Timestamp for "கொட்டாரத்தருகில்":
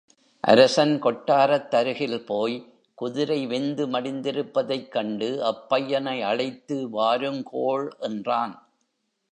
1.01-2.25